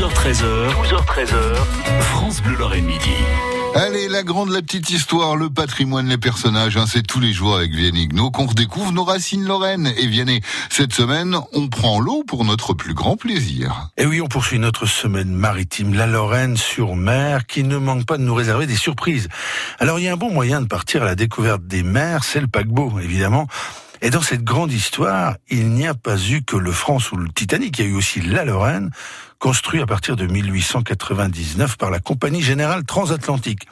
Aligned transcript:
12h13h, 0.00 0.72
12h13h, 0.82 2.00
France 2.00 2.40
Bleu 2.40 2.56
Lorraine 2.56 2.86
Midi. 2.86 3.12
Allez, 3.74 4.08
la 4.08 4.22
grande, 4.22 4.48
la 4.48 4.62
petite 4.62 4.88
histoire, 4.88 5.36
le 5.36 5.50
patrimoine, 5.50 6.08
les 6.08 6.16
personnages, 6.16 6.78
hein, 6.78 6.86
c'est 6.88 7.06
tous 7.06 7.20
les 7.20 7.34
jours 7.34 7.54
avec 7.54 7.70
Vianney 7.72 8.08
Gno 8.08 8.30
qu'on 8.30 8.46
redécouvre 8.46 8.92
nos 8.92 9.04
racines 9.04 9.44
lorraines. 9.44 9.92
Et 9.98 10.06
Vianney, 10.06 10.40
cette 10.70 10.94
semaine, 10.94 11.36
on 11.52 11.68
prend 11.68 12.00
l'eau 12.00 12.24
pour 12.26 12.46
notre 12.46 12.72
plus 12.72 12.94
grand 12.94 13.18
plaisir. 13.18 13.90
Et 13.98 14.06
oui, 14.06 14.22
on 14.22 14.26
poursuit 14.26 14.58
notre 14.58 14.86
semaine 14.86 15.34
maritime, 15.34 15.92
la 15.92 16.06
Lorraine 16.06 16.56
sur 16.56 16.96
mer, 16.96 17.46
qui 17.46 17.62
ne 17.62 17.76
manque 17.76 18.06
pas 18.06 18.16
de 18.16 18.22
nous 18.22 18.34
réserver 18.34 18.66
des 18.66 18.76
surprises. 18.76 19.28
Alors, 19.80 19.98
il 19.98 20.06
y 20.06 20.08
a 20.08 20.14
un 20.14 20.16
bon 20.16 20.32
moyen 20.32 20.62
de 20.62 20.66
partir 20.66 21.02
à 21.02 21.04
la 21.04 21.14
découverte 21.14 21.66
des 21.66 21.82
mers, 21.82 22.24
c'est 22.24 22.40
le 22.40 22.48
paquebot, 22.48 23.00
évidemment. 23.00 23.48
Et 24.00 24.08
dans 24.08 24.22
cette 24.22 24.44
grande 24.44 24.72
histoire, 24.72 25.36
il 25.50 25.72
n'y 25.72 25.86
a 25.86 25.92
pas 25.92 26.16
eu 26.16 26.42
que 26.42 26.56
le 26.56 26.72
France 26.72 27.12
ou 27.12 27.16
le 27.16 27.28
Titanic, 27.28 27.78
il 27.78 27.84
y 27.84 27.88
a 27.88 27.90
eu 27.90 27.94
aussi 27.94 28.22
la 28.22 28.46
Lorraine, 28.46 28.90
construit 29.40 29.80
à 29.80 29.86
partir 29.86 30.16
de 30.16 30.26
1899 30.26 31.78
par 31.78 31.90
la 31.90 31.98
Compagnie 31.98 32.42
Générale 32.42 32.84
Transatlantique. 32.84 33.66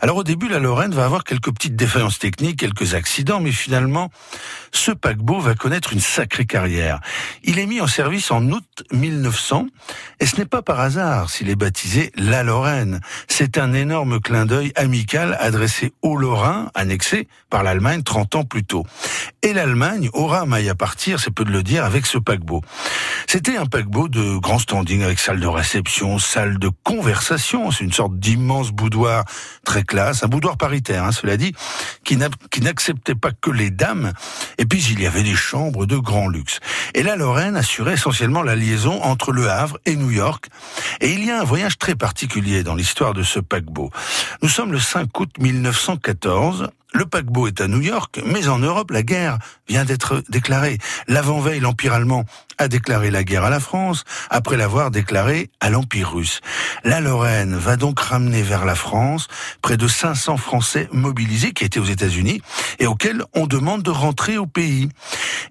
Alors 0.00 0.18
au 0.18 0.24
début, 0.24 0.48
la 0.48 0.60
Lorraine 0.60 0.94
va 0.94 1.04
avoir 1.04 1.24
quelques 1.24 1.52
petites 1.52 1.74
défaillances 1.74 2.20
techniques, 2.20 2.60
quelques 2.60 2.94
accidents, 2.94 3.40
mais 3.40 3.50
finalement, 3.50 4.10
ce 4.72 4.92
paquebot 4.92 5.40
va 5.40 5.56
connaître 5.56 5.92
une 5.92 6.00
sacrée 6.00 6.46
carrière. 6.46 7.00
Il 7.42 7.58
est 7.58 7.66
mis 7.66 7.80
en 7.80 7.88
service 7.88 8.30
en 8.30 8.48
août 8.50 8.84
1900, 8.92 9.66
et 10.20 10.26
ce 10.26 10.36
n'est 10.36 10.46
pas 10.46 10.62
par 10.62 10.78
hasard 10.78 11.28
s'il 11.28 11.50
est 11.50 11.56
baptisé 11.56 12.12
La 12.14 12.44
Lorraine. 12.44 13.00
C'est 13.26 13.58
un 13.58 13.72
énorme 13.72 14.20
clin 14.20 14.46
d'œil 14.46 14.72
amical 14.76 15.36
adressé 15.40 15.92
aux 16.02 16.16
Lorrains, 16.16 16.70
annexé 16.74 17.26
par 17.50 17.64
l'Allemagne 17.64 18.04
30 18.04 18.36
ans 18.36 18.44
plus 18.44 18.64
tôt. 18.64 18.86
Et 19.42 19.54
l'Allemagne 19.54 20.08
aura 20.12 20.46
maille 20.46 20.68
à 20.68 20.76
partir, 20.76 21.18
c'est 21.18 21.32
peu 21.32 21.44
de 21.44 21.50
le 21.50 21.64
dire, 21.64 21.84
avec 21.84 22.06
ce 22.06 22.18
paquebot. 22.18 22.62
C'était 23.32 23.56
un 23.56 23.66
paquebot 23.66 24.08
de 24.08 24.38
grand 24.38 24.58
standing 24.58 25.04
avec 25.04 25.20
salle 25.20 25.38
de 25.38 25.46
réception, 25.46 26.18
salle 26.18 26.58
de 26.58 26.68
conversation. 26.82 27.70
C'est 27.70 27.84
une 27.84 27.92
sorte 27.92 28.18
d'immense 28.18 28.72
boudoir 28.72 29.24
très 29.64 29.84
classe, 29.84 30.24
un 30.24 30.26
boudoir 30.26 30.56
paritaire, 30.56 31.04
hein, 31.04 31.12
cela 31.12 31.36
dit, 31.36 31.54
qui 32.02 32.16
n'acceptait 32.16 33.14
pas 33.14 33.30
que 33.30 33.52
les 33.52 33.70
dames. 33.70 34.14
Et 34.58 34.66
puis 34.66 34.84
il 34.90 35.00
y 35.00 35.06
avait 35.06 35.22
des 35.22 35.36
chambres 35.36 35.86
de 35.86 35.96
grand 35.96 36.26
luxe. 36.26 36.58
Et 36.94 37.04
la 37.04 37.14
Lorraine 37.14 37.54
assurait 37.54 37.94
essentiellement 37.94 38.42
la 38.42 38.56
liaison 38.56 39.00
entre 39.04 39.30
Le 39.30 39.48
Havre 39.48 39.78
et 39.86 39.94
New 39.94 40.10
York. 40.10 40.48
Et 41.00 41.12
il 41.12 41.24
y 41.24 41.30
a 41.30 41.40
un 41.40 41.44
voyage 41.44 41.78
très 41.78 41.94
particulier 41.94 42.64
dans 42.64 42.74
l'histoire 42.74 43.14
de 43.14 43.22
ce 43.22 43.38
paquebot. 43.38 43.92
Nous 44.42 44.48
sommes 44.48 44.72
le 44.72 44.80
5 44.80 45.20
août 45.20 45.30
1914 45.38 46.68
le 46.92 47.06
paquebot 47.06 47.46
est 47.46 47.60
à 47.60 47.68
New 47.68 47.80
York, 47.80 48.20
mais 48.24 48.48
en 48.48 48.58
Europe, 48.58 48.90
la 48.90 49.02
guerre 49.02 49.38
vient 49.68 49.84
d'être 49.84 50.22
déclarée. 50.28 50.78
L'avant-veille, 51.06 51.60
l'Empire 51.60 51.92
allemand 51.92 52.24
a 52.58 52.68
déclaré 52.68 53.10
la 53.10 53.24
guerre 53.24 53.44
à 53.44 53.50
la 53.50 53.60
France, 53.60 54.04
après 54.28 54.56
l'avoir 54.56 54.90
déclarée 54.90 55.50
à 55.60 55.70
l'Empire 55.70 56.12
russe. 56.12 56.40
La 56.84 57.00
Lorraine 57.00 57.54
va 57.54 57.76
donc 57.76 57.98
ramener 58.00 58.42
vers 58.42 58.64
la 58.64 58.74
France 58.74 59.28
près 59.62 59.76
de 59.76 59.88
500 59.88 60.36
Français 60.36 60.88
mobilisés 60.92 61.52
qui 61.52 61.64
étaient 61.64 61.80
aux 61.80 61.84
États-Unis 61.84 62.42
et 62.78 62.86
auxquels 62.86 63.24
on 63.34 63.46
demande 63.46 63.82
de 63.82 63.90
rentrer 63.90 64.36
au 64.36 64.46
pays. 64.46 64.90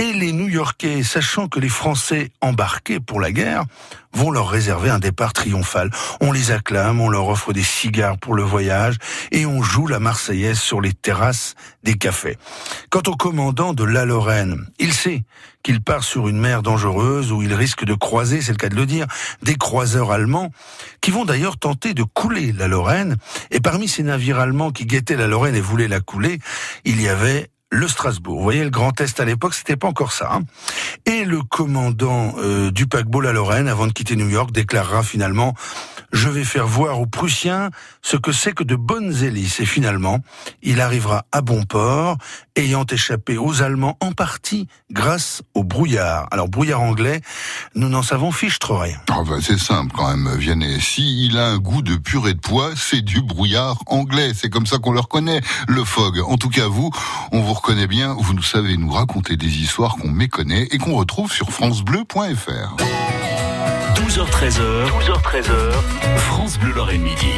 Et 0.00 0.14
les 0.14 0.32
New-Yorkais, 0.32 1.02
sachant 1.02 1.46
que 1.46 1.60
les 1.60 1.68
Français 1.68 2.30
embarqués 2.40 3.00
pour 3.00 3.20
la 3.20 3.32
guerre 3.32 3.64
vont 4.14 4.30
leur 4.30 4.48
réserver 4.48 4.88
un 4.88 4.98
départ 4.98 5.34
triomphal. 5.34 5.90
On 6.22 6.32
les 6.32 6.52
acclame, 6.52 7.02
on 7.02 7.10
leur 7.10 7.28
offre 7.28 7.52
des 7.52 7.62
cigares 7.62 8.16
pour 8.16 8.34
le 8.34 8.42
voyage 8.42 8.96
et 9.30 9.44
on 9.44 9.62
joue 9.62 9.86
la 9.86 10.00
Marseillaise 10.00 10.58
sur 10.58 10.80
les 10.80 10.94
terrasses 10.94 11.54
des 11.82 11.98
cafés. 11.98 12.38
Quant 12.88 13.02
au 13.08 13.14
commandant 13.14 13.74
de 13.74 13.84
la 13.84 14.06
Lorraine, 14.06 14.66
il 14.78 14.94
sait 14.94 15.22
qu'il 15.62 15.82
part 15.82 16.02
sur 16.02 16.28
une 16.28 16.40
mer 16.40 16.62
dangereuse 16.62 17.30
où 17.30 17.42
il 17.42 17.52
risque 17.52 17.84
de 17.84 17.92
croiser, 17.92 18.40
c'est 18.40 18.52
le 18.52 18.56
cas 18.56 18.70
de 18.70 18.76
le 18.76 18.86
dire, 18.86 19.06
des 19.42 19.56
croiseurs 19.56 20.12
allemands 20.12 20.50
qui 21.02 21.10
vont 21.10 21.26
d'ailleurs 21.26 21.58
tenter 21.58 21.92
de 21.92 22.04
couler 22.04 22.52
la 22.52 22.68
Lorraine. 22.68 23.18
Et 23.50 23.60
parmi 23.60 23.86
ces 23.86 24.02
navires 24.02 24.38
allemands 24.38 24.70
qui 24.70 24.86
guettaient 24.86 25.16
la 25.16 25.26
Lorraine 25.26 25.56
et 25.56 25.60
voulaient 25.60 25.88
la 25.88 26.00
couler, 26.00 26.38
il 26.86 27.02
y 27.02 27.08
avait 27.10 27.50
le 27.70 27.86
Strasbourg. 27.88 28.38
Vous 28.38 28.42
voyez, 28.42 28.64
le 28.64 28.70
Grand 28.70 29.00
Est 29.00 29.20
à 29.20 29.24
l'époque, 29.24 29.54
c'était 29.54 29.76
pas 29.76 29.88
encore 29.88 30.12
ça. 30.12 30.30
Hein. 30.32 30.42
et 31.06 31.24
le 31.24 31.42
commandant 31.42 32.34
euh, 32.38 32.70
du 32.70 32.86
paquebot 32.86 33.20
La 33.20 33.32
Lorraine, 33.32 33.68
avant 33.68 33.86
de 33.86 33.92
quitter 33.92 34.16
New 34.16 34.28
York, 34.28 34.52
déclarera 34.52 35.02
finalement 35.02 35.54
je 36.12 36.28
vais 36.28 36.44
faire 36.44 36.66
voir 36.66 37.00
aux 37.00 37.06
Prussiens 37.06 37.70
ce 38.02 38.16
que 38.16 38.32
c'est 38.32 38.52
que 38.52 38.64
de 38.64 38.74
bonnes 38.74 39.22
hélices. 39.22 39.60
Et 39.60 39.66
finalement, 39.66 40.20
il 40.62 40.80
arrivera 40.80 41.24
à 41.32 41.40
bon 41.40 41.62
port, 41.62 42.16
ayant 42.56 42.84
échappé 42.84 43.38
aux 43.38 43.62
Allemands 43.62 43.96
en 44.00 44.12
partie 44.12 44.66
grâce 44.90 45.42
au 45.54 45.62
brouillard. 45.62 46.26
Alors, 46.32 46.48
brouillard 46.48 46.82
anglais, 46.82 47.20
nous 47.74 47.88
n'en 47.88 48.02
savons 48.02 48.32
fiche 48.32 48.58
trop 48.58 48.78
rien. 48.78 48.96
Ah 49.10 49.22
bah, 49.26 49.36
c'est 49.40 49.58
simple 49.58 49.92
quand 49.96 50.08
même, 50.08 50.36
Vianney. 50.36 50.80
Si 50.80 51.26
il 51.26 51.38
a 51.38 51.48
un 51.48 51.58
goût 51.58 51.82
de 51.82 51.96
purée 51.96 52.34
de 52.34 52.40
pois, 52.40 52.70
c'est 52.76 53.02
du 53.02 53.22
brouillard 53.22 53.78
anglais. 53.86 54.32
C'est 54.34 54.50
comme 54.50 54.66
ça 54.66 54.78
qu'on 54.78 54.92
le 54.92 55.00
reconnaît, 55.00 55.40
le 55.68 55.84
fog. 55.84 56.20
En 56.26 56.36
tout 56.36 56.50
cas, 56.50 56.66
vous, 56.66 56.90
on 57.32 57.40
vous 57.40 57.54
reconnaît 57.54 57.86
bien. 57.86 58.14
Vous 58.18 58.34
nous 58.34 58.42
savez 58.42 58.76
nous 58.76 58.90
raconter 58.90 59.36
des 59.36 59.58
histoires 59.58 59.96
qu'on 59.96 60.10
méconnaît 60.10 60.68
et 60.70 60.78
qu'on 60.78 60.94
retrouve 60.94 61.32
sur 61.32 61.50
francebleu.fr. 61.50 62.76
12h13h, 63.94 64.88
12h13h, 65.06 65.72
France 66.16 66.58
Bleu 66.58 66.72
Lorraine 66.72 67.02
Midi. 67.02 67.32